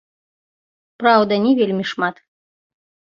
[1.03, 2.15] Праўда, не вельмі шмат.